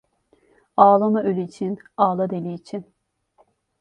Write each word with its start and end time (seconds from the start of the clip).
Ağlama 0.77 1.21
ölü 1.23 1.41
için, 1.41 1.79
ağla 1.97 2.29
deli 2.29 2.53
için. 2.53 2.85